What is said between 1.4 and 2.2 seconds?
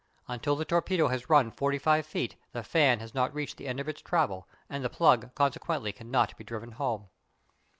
forty five